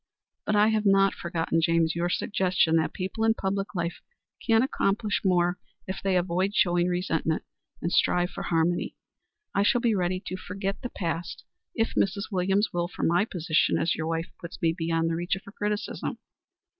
[0.47, 4.01] But I have not forgotten, James, your suggestion that people in public life
[4.43, 7.43] can accomplish more if they avoid showing resentment
[7.83, 8.95] and strive for harmony.
[9.53, 11.43] I shall be ready to forget the past
[11.75, 12.31] if Mrs.
[12.31, 15.51] Williams will, for my position as your wife puts me beyond the reach of her
[15.51, 16.17] criticism.